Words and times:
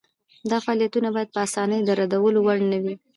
دا 0.49 0.57
فعالیتونه 0.65 1.09
باید 1.15 1.29
په 1.33 1.39
اسانۍ 1.47 1.79
د 1.85 1.89
ردولو 1.99 2.39
وړ 2.43 2.59
نه 2.71 2.77
وي. 2.83 2.95